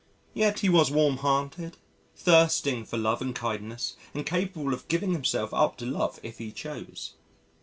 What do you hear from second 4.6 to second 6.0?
of giving himself up to